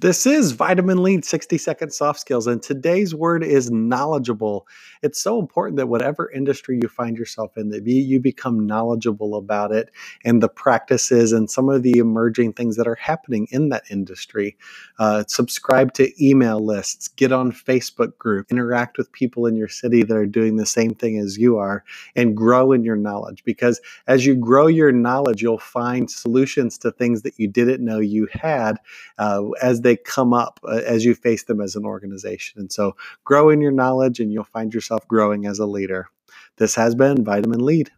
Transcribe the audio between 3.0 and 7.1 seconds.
word is knowledgeable. It's so important that whatever industry you